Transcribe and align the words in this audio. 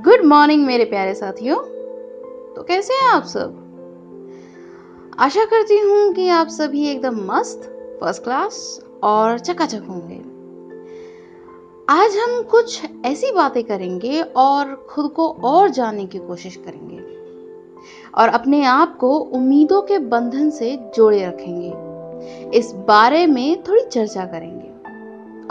Good 0.00 0.24
morning 0.24 0.66
मेरे 0.66 0.84
प्यारे 0.84 1.14
साथियों। 1.14 1.56
तो 2.54 2.62
कैसे 2.62 2.94
हैं 2.94 3.10
आप 3.10 3.24
सब? 3.24 3.58
आशा 5.18 5.44
करती 5.44 5.78
हूँ 5.78 6.12
कि 6.12 6.28
आप 6.28 6.48
सभी 6.48 6.88
एकदम 6.88 7.16
मस्त 7.16 7.62
फ़र्स्ट 8.00 8.22
क्लास 8.22 8.80
और 9.02 9.38
चकाचक 9.38 9.82
होंगे। 9.88 10.18
आज 11.88 12.10
हम 12.16 12.42
कुछ 12.42 12.82
ऐसी 13.06 13.32
बातें 13.32 13.64
करेंगे 13.64 14.22
और 14.22 14.86
खुद 14.90 15.10
को 15.10 15.28
और 15.28 15.68
जानने 15.68 16.06
की 16.06 16.18
कोशिश 16.18 16.56
करेंगे 16.56 16.98
और 18.14 18.28
अपने 18.28 18.64
आप 18.64 18.96
को 18.96 19.18
उम्मीदों 19.18 19.82
के 19.82 19.98
बंधन 19.98 20.50
से 20.50 20.78
जोड़े 20.96 21.26
रखेंगे। 21.26 21.72
इस 22.58 22.72
बारे 22.72 23.26
में 23.26 23.62
थोड़ी 23.62 23.82
चर्चा 23.82 24.24
करेंगे। 24.24 24.71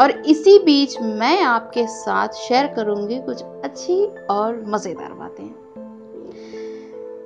और 0.01 0.11
इसी 0.11 0.57
बीच 0.59 1.01
मैं 1.01 1.41
आपके 1.41 1.87
साथ 1.87 2.27
शेयर 2.27 2.67
करूँगी 2.67 3.19
कुछ 3.19 3.43
अच्छी 3.43 4.05
और 4.29 4.63
मज़ेदार 4.67 5.13
बातें। 5.13 5.45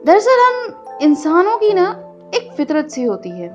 दरअसल 0.05 0.39
हम 0.39 0.99
इंसानों 1.01 1.57
की 1.57 1.73
ना 1.73 1.89
एक 2.35 2.51
फितरत 2.51 2.89
सी 2.89 3.03
होती 3.03 3.29
है 3.29 3.49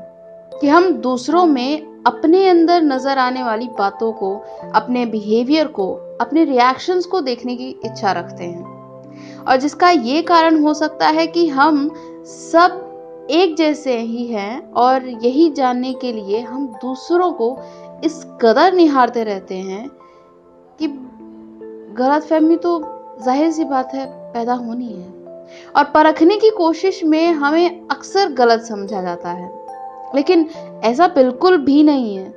कि 0.60 0.68
हम 0.68 0.90
दूसरों 0.92 1.46
में 1.46 2.02
अपने 2.06 2.48
अंदर 2.48 2.82
नज़र 2.82 3.18
आने 3.18 3.42
वाली 3.42 3.66
बातों 3.68 4.12
को, 4.12 4.34
अपने 4.74 5.06
बिहेवियर 5.06 5.66
को, 5.66 5.92
अपने 6.20 6.44
रिएक्शंस 6.44 7.06
को 7.06 7.20
देखने 7.20 7.56
की 7.56 7.68
इच्छा 7.84 8.12
रखते 8.12 8.44
हैं। 8.44 9.44
और 9.44 9.56
जिसका 9.56 9.90
ये 9.90 10.22
कारण 10.22 10.62
हो 10.62 10.74
सकता 10.74 11.08
है 11.08 11.26
कि 11.26 11.48
हम 11.48 11.88
सब 12.26 13.26
एक 13.30 13.56
जैसे 13.56 13.98
ही 13.98 14.26
हैं 14.26 14.72
और 14.72 15.08
यही 15.08 15.50
जानने 15.50 15.92
के 15.92 16.12
लिए 16.12 16.40
हम 16.40 16.66
दूसरों 16.66 17.32
को 17.32 17.54
इस 18.04 18.26
कदर 18.40 18.72
निहारते 18.72 19.24
रहते 19.24 19.54
हैं 19.54 19.88
कि 20.78 20.86
गलत 21.94 22.22
फहमी 22.22 22.56
तो 22.56 22.78
ज़ाहिर 23.22 23.50
सी 23.50 23.64
बात 23.64 23.94
है, 23.94 24.32
पैदा 24.32 24.54
होनी 24.54 24.92
है। 24.92 25.08
और 25.76 25.84
परखने 25.84 26.36
की 26.36 26.50
कोशिश 26.50 27.04
में 27.04 27.32
हमें 27.32 27.88
अक्सर 27.88 28.32
गलत 28.32 28.60
समझा 28.60 29.02
जाता 29.02 29.30
है। 29.30 29.50
लेकिन 30.14 30.48
ऐसा 30.84 31.06
बिल्कुल 31.06 31.56
भी 31.58 31.82
नहीं 31.82 32.16
है। 32.16 32.30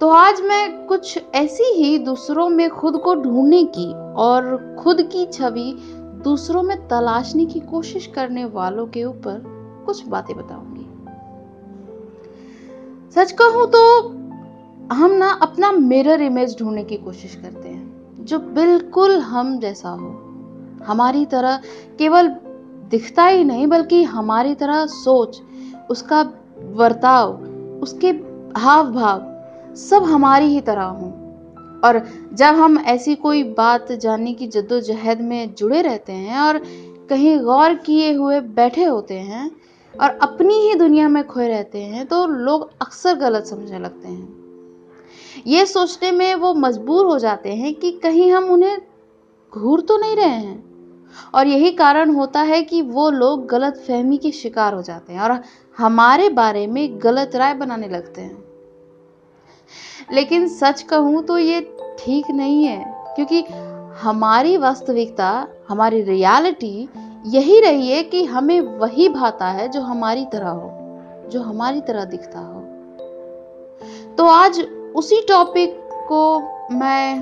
तो 0.00 0.08
आज 0.08 0.40
मैं 0.40 0.86
कुछ 0.86 1.18
ऐसी 1.34 1.64
ही 1.64 1.98
दूसरों 1.98 2.48
में 2.48 2.70
खुद 2.70 2.96
को 2.96 3.14
ढूँढने 3.14 3.64
की 3.64 3.92
और 4.14 4.76
खुद 4.78 5.02
की 5.02 5.26
छवि 5.26 5.78
दूसरों 6.24 6.62
में 6.62 6.88
तलाशने 6.88 7.44
की 7.44 7.60
कोशिश 7.60 8.06
करने 8.06 8.44
वालों 8.44 8.86
के 8.86 9.04
ऊपर 9.04 9.42
कुछ 9.86 10.06
बातें 10.06 10.36
बताऊँगी। 10.36 10.84
सच 13.10 13.32
कहूँ 13.32 13.66
तो 13.66 14.08
हम 14.92 15.10
ना 15.10 15.30
अपना 15.42 15.70
मिरर 15.72 16.22
इमेज 16.22 16.58
ढूँढने 16.58 16.84
की 16.84 16.96
कोशिश 16.96 17.34
करते 17.34 17.68
हैं, 17.68 18.24
जो 18.24 18.38
बिल्कुल 18.38 19.18
हम 19.18 19.58
जैसा 19.58 19.88
हो। 19.88 20.10
हमारी 20.84 21.24
तरह 21.26 21.60
केवल 21.98 22.28
दिखता 22.90 23.26
ही 23.26 23.44
नहीं, 23.44 23.66
बल्कि 23.66 24.02
हमारी 24.02 24.54
तरह 24.54 24.84
सोच, 24.86 25.40
उसका 25.90 26.20
वर्ताव, 26.58 27.32
उसके 27.82 28.10
हाव 28.56 28.92
भाव 28.92 29.74
सब 29.76 30.04
हमारी 30.04 30.46
ही 30.46 30.60
तरह 30.60 30.82
हो। 30.82 31.06
और 31.84 32.02
जब 32.34 32.54
हम 32.54 32.78
ऐसी 32.78 33.14
कोई 33.14 33.42
बात 33.42 33.92
जानने 33.92 34.32
की 34.34 34.46
जद्दोजहद 34.46 35.20
में 35.20 35.54
जुड़े 35.54 35.82
रहते 35.82 36.12
हैं 36.12 36.38
और 36.38 36.58
कहीं 37.10 37.38
गौर 37.40 37.74
किए 37.74 38.12
हुए 38.12 38.40
बैठे 38.40 38.84
होते 38.84 39.18
हैं 39.18 39.50
और 39.94 40.18
अपनी 40.22 40.54
ही 40.54 40.74
दुनिया 40.74 41.08
में 41.08 41.26
खोए 41.26 41.48
रहते 41.48 41.82
हैं 41.82 42.06
तो 42.06 42.26
लोग 42.26 42.70
अक्सर 42.82 43.14
गलत 43.14 43.46
समझने 43.46 43.78
लगते 43.78 44.08
हैं। 44.08 44.43
ये 45.46 45.66
सोचने 45.66 46.10
में 46.12 46.34
वो 46.34 46.54
मजबूर 46.54 47.06
हो 47.06 47.18
जाते 47.18 47.54
हैं 47.54 47.74
कि 47.74 47.90
कहीं 47.92 48.30
हम 48.32 48.44
उन्हें 48.44 48.78
घूर 49.52 49.80
तो 49.80 49.96
नहीं 49.96 50.16
रहे 50.16 50.26
हैं। 50.26 50.62
और 51.34 51.46
यही 51.46 51.70
कारण 51.70 52.10
होता 52.10 52.40
है 52.40 52.62
कि 52.62 52.80
वो 52.82 53.10
लोग 53.10 53.46
गलत 53.46 53.76
फहमी 53.88 54.16
के 54.16 54.30
शिकार 54.30 54.74
हो 54.74 54.82
जाते 54.82 55.12
हैं 55.12 55.20
और 55.20 55.40
हमारे 55.78 56.28
बारे 56.28 56.66
में 56.66 56.98
गलत 57.02 57.36
राय 57.36 57.54
बनाने 57.54 57.88
लगते 57.88 58.20
हैं। 58.20 58.42
लेकिन 60.12 60.48
सच 60.48 60.82
कहूँ 60.82 61.22
तो 61.22 61.38
ये 61.38 61.60
ठीक 61.98 62.30
नहीं 62.30 62.64
है, 62.64 62.84
क्योंकि 63.16 63.44
हमारी 64.02 64.56
वास्तविकता, 64.56 65.46
हमारी 65.68 66.02
रियलिटी 66.02 66.88
यही 67.26 67.60
रही 67.60 67.90
है 67.90 68.02
कि 68.02 68.24
हमें 68.24 68.60
वही 68.78 69.08
भाता 69.08 69.46
है 69.46 69.68
जो 69.68 69.80
हमारी 69.80 70.24
तरह 70.24 70.48
हो, 70.48 70.70
जो 71.30 71.42
हमारी 71.42 71.80
तरह 71.80 72.04
दिखता 72.04 72.38
हो। 72.38 72.60
तो 74.18 74.26
आज 74.26 74.60
उसी 74.94 75.20
टॉपिक 75.20 75.78
को 76.08 76.38
मैं 76.72 77.20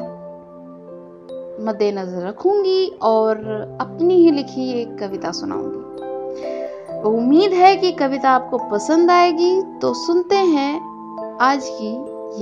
मद्देनजर 1.67 2.27
रखूँगी 2.27 2.87
और 3.03 3.39
अपनी 3.81 4.15
ही 4.15 4.31
लिखी 4.31 4.69
एक 4.73 4.97
कविता 4.99 5.31
सुनाऊँगी। 5.31 7.01
उम्मीद 7.09 7.53
है 7.53 7.77
कि 7.77 7.93
कविता 7.93 8.31
आपको 8.31 8.59
पसंद 8.71 9.11
आएगी 9.11 9.63
तो 9.79 9.93
सुनते 9.95 10.37
हैं 10.37 11.39
आज 11.41 11.69
की 11.73 11.91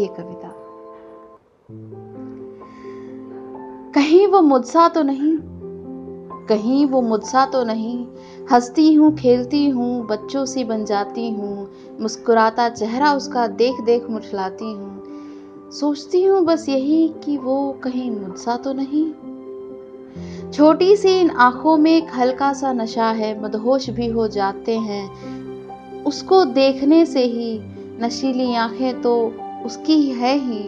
ये 0.00 0.06
कविता। 0.06 0.52
कहीं 3.94 4.26
वो 4.26 4.40
मुझसा 4.42 4.88
तो 4.88 5.02
नहीं, 5.02 5.36
कहीं 6.46 6.86
वो 6.86 7.00
मुझसा 7.02 7.46
तो 7.46 7.64
नहीं, 7.64 8.06
हंसती 8.52 8.92
हूँ, 8.94 9.14
खेलती 9.16 9.68
हूँ, 9.68 10.06
बच्चों 10.06 10.44
सी 10.44 10.64
बन 10.64 10.84
जाती 10.84 11.30
हूँ, 11.30 11.70
मुस्कुराता 12.00 12.68
चेहरा 12.68 13.12
उसका 13.12 13.46
देख 13.46 13.80
देख 13.80 14.10
मुठलाती 14.10 14.72
हूँ। 14.72 14.99
सोचती 15.72 16.24
हूँ 16.24 16.44
बस 16.44 16.68
यही 16.68 17.08
कि 17.24 17.36
वो 17.36 17.72
कहीं 17.72 18.10
मुझसा 18.10 18.56
तो 18.56 18.72
नहीं। 18.72 19.10
छोटी 20.52 20.96
सी 20.96 21.08
इन 21.20 21.30
आँखों 21.30 21.76
में 21.76 21.90
एक 21.90 22.06
हल्का 22.14 22.52
सा 22.52 22.72
नशा 22.72 23.10
है, 23.10 23.42
मदहोश 23.42 23.90
भी 23.90 24.06
हो 24.06 24.28
जाते 24.28 24.78
हैं। 24.78 26.02
उसको 26.02 26.44
देखने 26.44 27.06
से 27.06 27.24
ही 27.24 27.60
नशीली 28.02 28.54
आँखें 28.54 29.00
तो 29.02 29.34
उसकी 29.64 30.10
है 30.10 30.36
ही, 30.38 30.58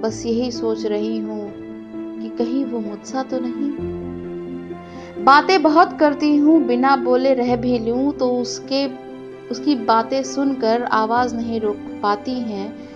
बस 0.00 0.22
यही 0.26 0.50
सोच 0.50 0.86
रही 0.86 1.18
हूँ 1.18 1.52
कि 2.22 2.28
कहीं 2.28 2.64
वो 2.64 2.80
मुझसा 2.80 3.22
तो 3.22 3.38
नहीं। 3.40 3.70
बातें 5.24 5.62
बहुत 5.62 5.98
करती 5.98 6.36
हूँ, 6.36 6.60
बिना 6.64 6.96
बोले 6.96 7.34
रह 7.34 7.56
भी 7.56 7.78
लूँ 7.78 8.12
तो 8.12 8.30
उसके, 8.30 8.86
उसकी 9.48 9.74
बातें 9.74 10.22
सुनकर 10.22 10.82
आवाज़ 10.82 11.36
नहीं 11.36 11.60
रोक 11.60 12.00
पाती 12.02 12.40
हैं। 12.40 12.95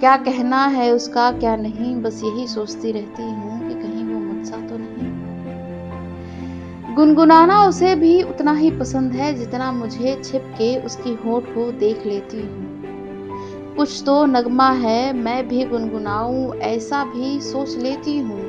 क्या 0.00 0.16
कहना 0.16 0.66
है 0.66 0.92
उसका, 0.92 1.32
क्या 1.32 1.56
नहीं, 1.56 2.02
बस 2.02 2.20
यही 2.24 2.46
सोचती 2.46 2.92
रहती 2.92 3.22
हूँ 3.22 3.68
कि 3.68 3.74
कहीं 3.74 4.04
वो 4.04 4.20
मुझसा 4.20 4.56
तो 4.56 4.76
नहीं। 4.78 5.10
गुनगुनाना 6.94 7.68
उसे 7.68 7.94
भी 7.94 8.22
उतना 8.22 8.52
ही 8.52 8.70
पसंद 8.70 9.12
है 9.12 9.34
जितना 9.34 9.72
मुझे 9.72 10.22
छिप 10.24 10.42
के 10.42 10.76
उसकी 10.86 11.14
होठ 11.14 11.44
को 11.44 11.72
देख 11.72 12.06
लेती 12.06 12.36
हूँ। 12.36 12.82
कुछ 13.76 14.02
तो 14.06 14.26
नगमा 14.26 14.70
है, 14.70 15.12
मैं 15.12 15.48
भी 15.48 15.64
गुनगुनाऊं, 15.64 16.54
ऐसा 16.54 17.04
भी 17.04 17.40
सोच 17.40 17.76
लेती 17.76 18.18
हूँ। 18.18 18.40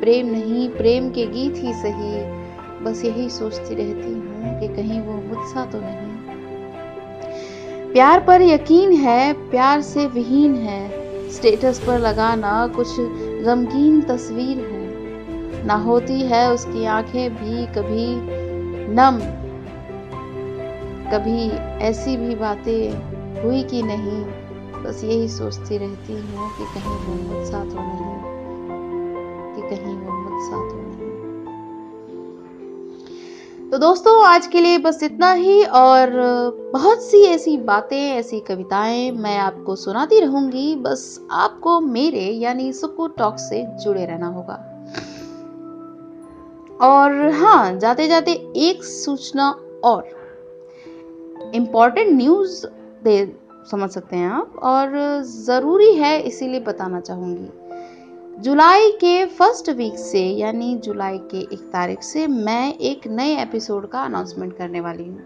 प्रेम 0.00 0.26
नहीं, 0.26 0.68
प्रेम 0.68 1.10
के 1.10 1.26
गीत 1.26 1.54
ही 1.56 1.72
सही, 1.74 2.12
बस 2.84 3.04
यही 3.04 3.30
सोचती 3.30 3.74
रहती 3.74 4.12
हूँ 4.12 4.60
कि 4.60 4.68
कहीं 4.68 5.00
वो 5.00 5.12
मुझसा 5.12 5.64
तो 5.64 5.78
नहीं। 5.80 6.37
प्यार 7.92 8.20
पर 8.20 8.42
यकीन 8.42 8.92
है, 8.92 9.32
प्यार 9.50 9.80
से 9.80 10.06
विहीन 10.06 10.54
है। 10.54 10.90
स्टेटस 11.30 11.78
पर 11.86 11.98
लगाना 11.98 12.66
कुछ 12.76 12.88
गमगीन 13.44 14.00
तस्वीर 14.02 14.58
है। 14.58 15.66
ना 15.66 15.74
होती 15.74 16.20
है 16.20 16.52
उसकी 16.52 16.84
आँखें 16.84 17.34
भी 17.34 17.66
कभी 17.66 18.06
नम। 18.94 19.18
कभी 21.12 21.48
ऐसी 21.84 22.16
भी 22.16 22.34
बातें 22.34 22.90
हुई 23.42 23.62
कि 23.62 23.82
नहीं, 23.82 24.22
बस 24.82 25.04
यही 25.04 25.28
सोचती 25.28 25.78
रहती 25.78 26.12
हूँ 26.12 26.50
कि 26.58 26.64
कहीं 26.64 26.96
वो 26.96 27.34
मुझसा 27.34 27.58
तो 27.58 27.76
नहीं 27.78 28.18
कि 29.54 29.76
कहीं 29.76 29.96
वो 29.96 30.12
मुझसा 30.12 30.56
तो 30.56 30.74
नहीं 30.74 31.07
तो 33.72 33.78
दोस्तों, 33.78 34.24
आज 34.26 34.46
के 34.46 34.60
लिए 34.60 34.78
बस 34.78 35.02
इतना 35.02 35.32
ही 35.32 35.64
और 35.64 36.10
बहुत 36.72 37.02
सी 37.02 37.22
ऐसी 37.22 37.56
बातें, 37.56 38.12
ऐसी 38.12 38.40
कविताएँ 38.40 39.10
मैं 39.10 39.38
आपको 39.38 39.76
सुनाती 39.76 40.20
रहूँगी। 40.20 40.74
बस 40.76 41.26
आपको 41.30 41.80
मेरे 41.80 42.20
यानी 42.20 42.72
सुकू 42.72 43.06
टॉक 43.08 43.36
से 43.38 43.62
जुड़े 43.84 44.04
रहना 44.06 44.26
होगा। 44.26 44.54
और 46.80 47.30
हाँ 47.30 47.78
जाते 47.78 48.08
जाते 48.08 48.32
एक 48.56 48.84
सूचना 48.84 49.50
और। 49.84 50.08
इंपॉर्टेंट 51.54 52.16
न्यूज़ 52.16 52.66
दे, 53.04 53.36
समझ 53.70 53.90
सकते 53.90 54.16
हैं 54.16 54.30
आप 54.30 54.56
और 54.62 55.22
ज़रूरी 55.22 55.94
है 55.94 56.20
इसीलिए 56.20 56.60
बताना 56.60 57.00
चाहूँगी। 57.00 57.67
जुलाई 58.38 58.90
के 58.90 59.26
फ़र्स्ट 59.26 59.70
वीक 59.70 59.98
से, 59.98 60.20
यानी 60.20 60.76
जुलाई 60.76 61.18
के 61.18 61.38
एक 61.38 61.70
तारीख 61.72 62.02
से 62.02 62.26
मैं 62.26 62.74
एक 62.74 63.00
नए 63.06 63.42
एपिसोड 63.42 63.88
का 63.88 64.00
अनाउंसमेंट 64.00 64.56
करने 64.56 64.80
वाली 64.80 65.04
हूँ। 65.04 65.22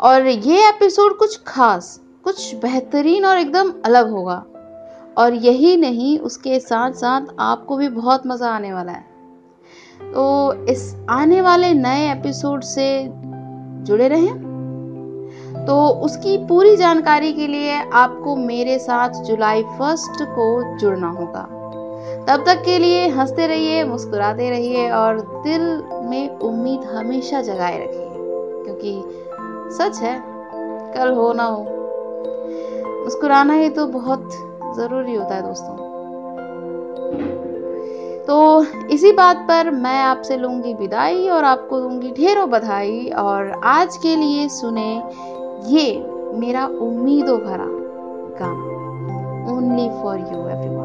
और 0.00 0.26
ये 0.26 0.68
एपिसोड 0.68 1.18
कुछ 1.18 1.40
खास, 1.46 2.00
कुछ 2.24 2.54
बेहतरीन 2.54 3.24
और 3.24 3.38
एकदम 3.38 3.72
अलग 3.84 4.10
होगा। 4.10 4.44
और 5.18 5.34
यही 5.34 5.76
नहीं, 5.76 6.18
उसके 6.18 6.60
साथ 6.60 6.92
साथ 6.92 7.20
आपको 7.38 7.76
भी 7.76 7.88
बहुत 7.88 8.26
मज़ा 8.26 8.50
आने 8.50 8.72
वाला 8.72 8.92
है। 8.92 9.06
तो 10.12 10.52
इस 10.52 10.96
आने 11.10 11.40
वाले 11.40 11.74
नए 11.74 12.12
एपिसोड 12.12 12.62
से 12.62 13.08
जुड़े 13.84 14.08
रहें। 14.08 14.54
तो 15.66 15.88
उसकी 15.88 16.38
पूरी 16.38 16.76
जानकारी 16.76 17.32
के 17.32 17.46
लिए 17.46 17.90
आपको 17.92 18.36
मेरे 18.36 18.78
साथ 18.78 19.08
जुलाई 19.08 19.62
फ़र्स्ट 19.62 20.22
को 20.22 20.78
जुड़ना 20.78 21.08
होगा। 21.08 21.53
तब 22.28 22.44
तक 22.46 22.62
के 22.64 22.78
लिए 22.78 23.08
हँसते 23.08 23.46
रहिए, 23.46 23.84
मुस्कुराते 23.84 24.50
रहिए 24.50 24.90
और 24.90 25.20
दिल 25.20 25.62
में 26.08 26.38
उम्मीद 26.38 26.84
हमेशा 26.84 27.40
जगाए 27.42 27.78
रखिए, 27.78 28.08
क्योंकि 28.64 29.02
सच 29.74 29.98
है, 29.98 30.14
कल 30.94 31.12
हो 31.12 31.32
ना 31.32 31.44
हो। 31.44 31.62
मुस्कुराना 33.04 33.54
ही 33.54 33.68
तो 33.70 33.86
बहुत 33.86 34.30
ज़रूरी 34.76 35.14
होता 35.14 35.34
है 35.34 35.42
दोस्तों। 35.42 35.76
तो 38.24 38.64
इसी 38.88 39.12
बात 39.12 39.36
पर 39.36 39.70
मैं 39.70 40.00
आपसे 40.00 40.36
लूँगी 40.36 40.74
विदाई 40.74 41.28
और 41.28 41.44
आपको 41.44 41.80
दूँगी 41.80 42.10
ढेरों 42.10 42.50
बधाई 42.50 43.08
और 43.08 43.60
आज 43.64 43.96
के 43.96 44.16
लिए 44.16 44.48
सुने 44.48 45.02
ये 45.66 45.86
मेरा 46.34 46.66
उम्मीदों 46.66 47.38
भरा 47.38 47.66
गाना 48.38 49.52
ओनली 49.52 49.88
फॉर 50.02 50.18
यू 50.18 50.48
एवरीवन 50.48 50.83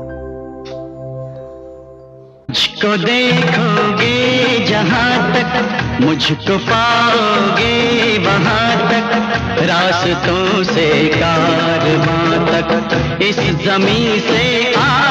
मुझको 2.79 2.97
देखोगे 2.97 4.65
जहाँ 4.65 5.33
तक, 5.33 6.01
मुझको 6.01 6.57
पाओगे 6.57 8.17
वहाँ 8.17 8.71
तक, 8.87 9.59
रास्तों 9.69 10.63
से 10.63 10.87
कारवां 11.15 12.45
तक, 12.45 13.21
इस 13.21 13.39
ज़मीन 13.65 14.19
से 14.21 14.73
आस 14.77 15.08